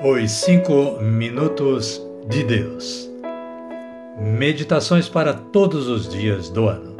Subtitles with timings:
[0.00, 3.10] Os Cinco Minutos de Deus.
[4.16, 6.96] Meditações para todos os dias do ano.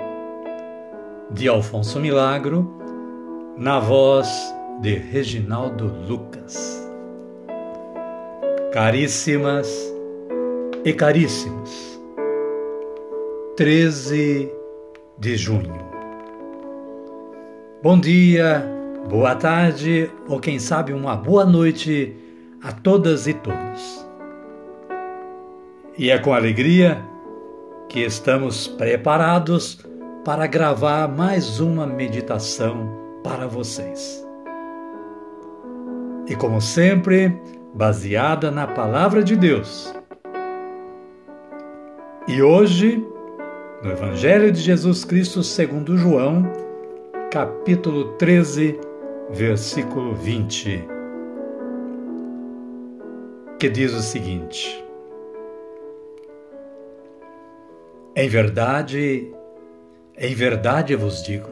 [1.30, 2.68] De Alfonso Milagro,
[3.56, 4.28] na voz
[4.80, 6.90] de Reginaldo Lucas.
[8.72, 9.68] Caríssimas
[10.84, 12.00] e caríssimos,
[13.56, 14.50] 13
[15.16, 15.86] de junho.
[17.80, 18.68] Bom dia,
[19.08, 22.24] boa tarde ou quem sabe uma boa noite
[22.62, 24.06] a todas e todos.
[25.96, 27.04] E é com alegria
[27.88, 29.80] que estamos preparados
[30.24, 32.88] para gravar mais uma meditação
[33.22, 34.24] para vocês.
[36.26, 37.40] E como sempre,
[37.74, 39.94] baseada na Palavra de Deus.
[42.26, 43.02] E hoje,
[43.82, 46.52] no Evangelho de Jesus Cristo segundo João,
[47.30, 48.78] capítulo 13,
[49.30, 50.97] versículo 20
[53.58, 54.84] que diz o seguinte:
[58.14, 59.32] Em verdade,
[60.16, 61.48] em verdade vos digo,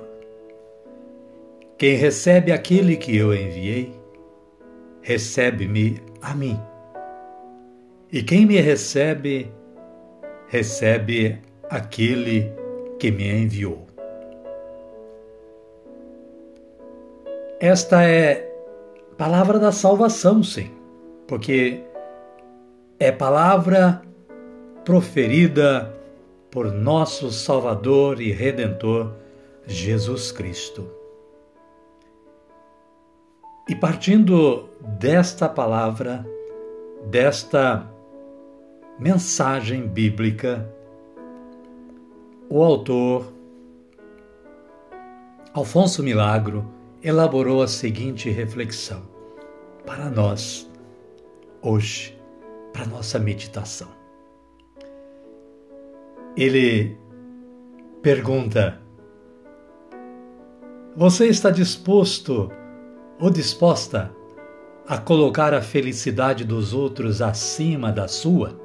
[1.76, 3.92] quem recebe aquele que eu enviei,
[5.02, 6.58] recebe-me a mim.
[8.12, 9.52] E quem me recebe,
[10.48, 12.52] recebe aquele
[12.98, 13.84] que me enviou.
[17.58, 18.48] Esta é
[19.16, 20.70] palavra da salvação, sim,
[21.26, 21.85] porque
[22.98, 24.02] é palavra
[24.84, 25.94] proferida
[26.50, 29.12] por nosso Salvador e Redentor
[29.66, 30.88] Jesus Cristo.
[33.68, 36.24] E partindo desta palavra,
[37.10, 37.86] desta
[38.98, 40.66] mensagem bíblica,
[42.48, 43.30] o autor
[45.52, 46.64] Alfonso Milagro
[47.02, 49.02] elaborou a seguinte reflexão
[49.84, 50.70] para nós
[51.60, 52.15] hoje
[52.76, 53.88] para nossa meditação.
[56.36, 56.98] Ele
[58.02, 58.78] pergunta:
[60.94, 62.52] Você está disposto
[63.18, 64.12] ou disposta
[64.86, 68.60] a colocar a felicidade dos outros acima da sua?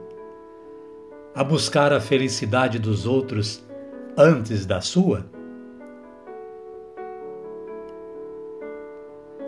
[1.34, 3.66] A buscar a felicidade dos outros
[4.18, 5.26] antes da sua?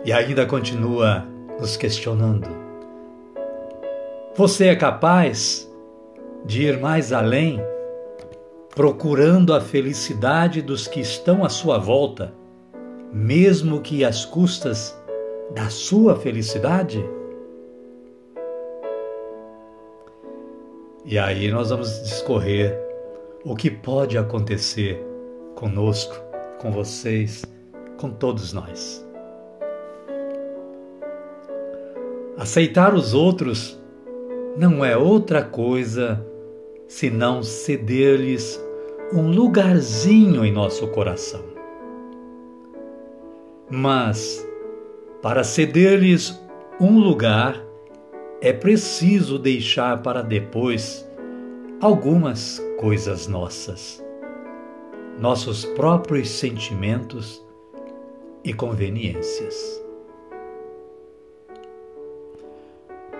[0.06, 1.26] E ainda continua
[1.60, 2.63] nos questionando
[4.36, 5.70] você é capaz
[6.44, 7.60] de ir mais além,
[8.74, 12.34] procurando a felicidade dos que estão à sua volta,
[13.12, 14.98] mesmo que às custas
[15.54, 17.04] da sua felicidade?
[21.04, 22.76] E aí nós vamos discorrer
[23.44, 25.00] o que pode acontecer
[25.54, 26.16] conosco,
[26.58, 27.44] com vocês,
[27.98, 29.06] com todos nós.
[32.36, 33.83] Aceitar os outros
[34.56, 36.24] não é outra coisa
[36.86, 38.62] senão ceder-lhes
[39.12, 41.42] um lugarzinho em nosso coração.
[43.68, 44.46] Mas,
[45.20, 46.40] para ceder-lhes
[46.80, 47.60] um lugar,
[48.40, 51.08] é preciso deixar para depois
[51.80, 54.04] algumas coisas nossas,
[55.18, 57.44] nossos próprios sentimentos
[58.44, 59.82] e conveniências.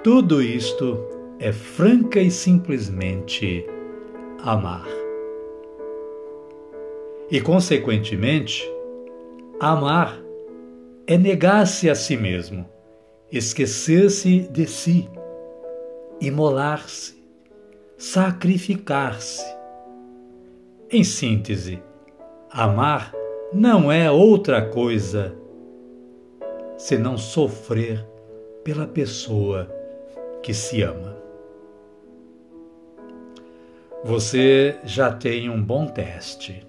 [0.02, 3.66] Tudo isto é franca e simplesmente
[4.42, 4.86] amar.
[7.30, 8.62] E, consequentemente,
[9.58, 10.20] amar
[11.06, 12.66] é negar-se a si mesmo,
[13.30, 15.08] esquecer-se de si,
[16.20, 17.14] imolar-se,
[17.96, 19.44] sacrificar-se.
[20.90, 21.82] Em síntese,
[22.50, 23.12] amar
[23.52, 25.34] não é outra coisa
[26.76, 28.06] senão sofrer
[28.62, 29.68] pela pessoa
[30.42, 31.23] que se ama.
[34.04, 36.62] Você já tem um bom teste.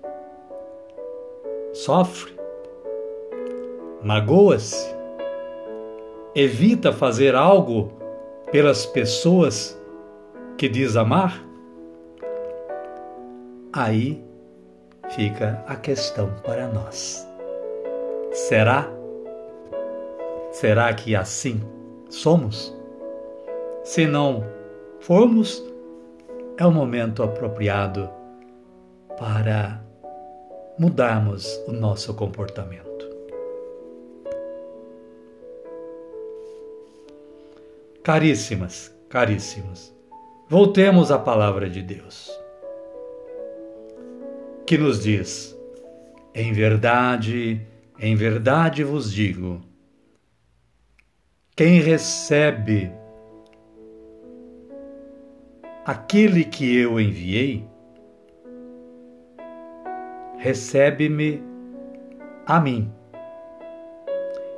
[1.73, 2.33] Sofre,
[4.01, 4.95] magoa-se,
[6.33, 7.91] evita fazer algo
[8.53, 9.77] pelas pessoas
[10.57, 11.45] que diz amar?
[13.73, 14.23] Aí
[15.09, 17.27] fica a questão para nós.
[18.31, 18.89] Será?
[20.53, 21.61] Será que assim
[22.07, 22.73] somos?
[23.83, 24.41] Se não
[25.01, 25.74] formos,
[26.57, 28.09] é o momento apropriado
[29.17, 29.81] para
[30.79, 32.85] mudarmos o nosso comportamento.
[38.03, 39.93] Caríssimas, caríssimos,
[40.47, 42.31] voltemos à palavra de Deus,
[44.65, 45.57] que nos diz:
[46.33, 47.65] Em verdade,
[47.99, 49.61] em verdade vos digo,
[51.55, 52.91] quem recebe
[55.85, 57.63] aquele que eu enviei,
[60.39, 61.43] recebe-me
[62.47, 62.91] a mim.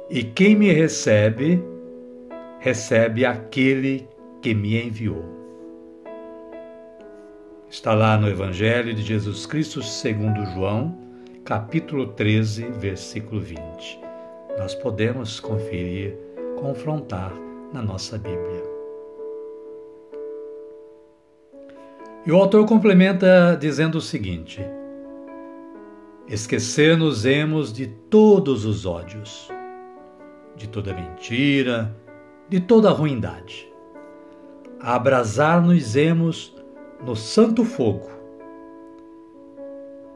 [0.10, 1.62] E quem me recebe,
[2.60, 4.08] recebe aquele
[4.42, 5.36] que me enviou.
[7.70, 10.98] Está lá no Evangelho de Jesus Cristo segundo João,
[11.44, 13.60] capítulo 13, versículo 20.
[14.58, 16.18] Nós podemos conferir,
[16.58, 17.34] confrontar
[17.74, 18.77] na nossa Bíblia.
[22.28, 24.62] E o autor complementa dizendo o seguinte:
[26.28, 29.50] Esquecer-nos-emos de todos os ódios,
[30.54, 31.96] de toda mentira,
[32.50, 33.72] de toda ruindade.
[34.82, 36.54] Abrasar-nos-emos
[37.02, 38.10] no santo fogo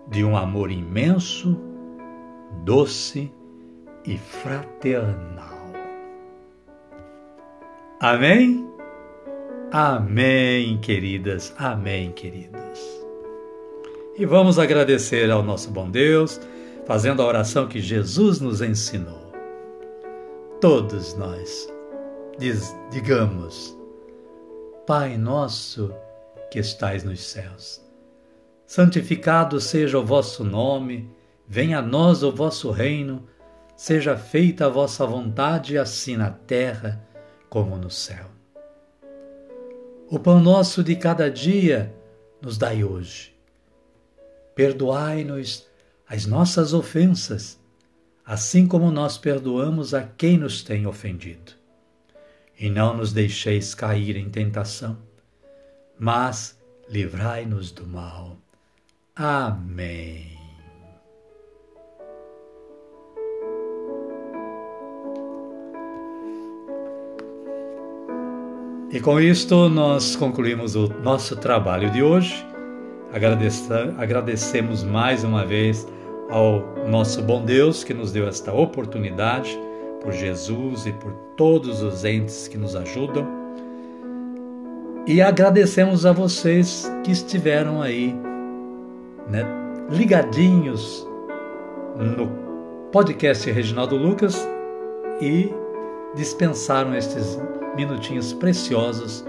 [0.09, 1.57] de um amor imenso,
[2.65, 3.31] doce
[4.05, 5.61] e fraternal.
[8.01, 8.70] Amém?
[9.73, 12.77] Amém, queridas, amém, queridos.
[14.17, 16.41] E vamos agradecer ao nosso bom Deus,
[16.85, 19.31] fazendo a oração que Jesus nos ensinou.
[20.59, 21.71] Todos nós
[22.37, 23.73] diz, digamos:
[24.85, 25.95] Pai nosso
[26.51, 27.81] que estais nos céus,
[28.67, 31.09] santificado seja o vosso nome,
[31.47, 33.25] venha a nós o vosso reino,
[33.73, 37.01] seja feita a vossa vontade, assim na terra
[37.49, 38.40] como no céu.
[40.11, 41.95] O pão nosso de cada dia
[42.41, 43.33] nos dai hoje.
[44.53, 45.65] Perdoai-nos
[46.05, 47.57] as nossas ofensas,
[48.25, 51.53] assim como nós perdoamos a quem nos tem ofendido.
[52.59, 54.97] E não nos deixeis cair em tentação,
[55.97, 58.37] mas livrai-nos do mal.
[59.15, 60.40] Amém.
[68.93, 72.45] E com isto nós concluímos o nosso trabalho de hoje.
[73.97, 75.87] Agradecemos mais uma vez
[76.29, 79.57] ao nosso bom Deus que nos deu esta oportunidade,
[80.01, 83.25] por Jesus e por todos os entes que nos ajudam.
[85.07, 88.13] E agradecemos a vocês que estiveram aí,
[89.29, 89.45] né,
[89.89, 91.07] ligadinhos
[91.97, 92.27] no
[92.91, 94.45] podcast Reginaldo Lucas
[95.21, 95.49] e
[96.13, 97.39] dispensaram estes
[97.75, 99.25] minutinhos preciosos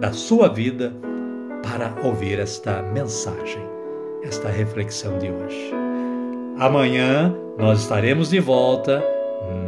[0.00, 0.92] da sua vida
[1.62, 3.62] para ouvir esta mensagem,
[4.22, 5.72] esta reflexão de hoje.
[6.58, 9.02] Amanhã nós estaremos de volta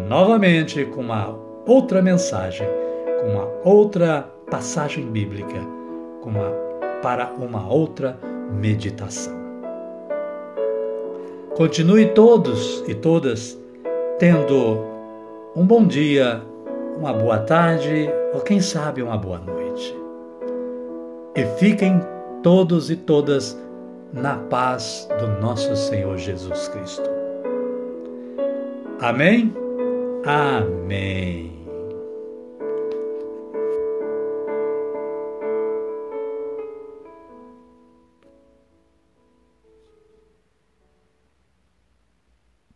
[0.09, 1.37] novamente com uma
[1.67, 2.67] outra mensagem,
[3.21, 5.61] com uma outra passagem bíblica,
[6.21, 6.51] com uma,
[7.03, 8.19] para uma outra
[8.53, 9.35] meditação.
[11.57, 13.59] Continue todos e todas
[14.19, 14.85] tendo
[15.57, 16.43] um bom dia
[16.97, 19.95] uma boa tarde ou quem sabe uma boa noite.
[21.35, 22.01] E fiquem
[22.43, 23.59] todos e todas
[24.13, 27.11] na paz do nosso Senhor Jesus Cristo.
[29.01, 29.53] Amém?
[30.25, 31.56] Amém.